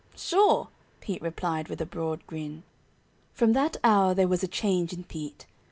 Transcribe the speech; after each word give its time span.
"Sure!" 0.15 0.69
Pete 0.99 1.21
replied 1.21 1.67
with 1.67 1.79
a 1.79 1.85
broad 1.85 2.25
grin. 2.25 2.63
From 3.33 3.53
that 3.53 3.77
hour 3.83 4.15
there 4.15 4.27
was 4.27 4.41
a 4.41 4.47
change 4.47 4.93
in 4.93 5.03
Pete. 5.03 5.45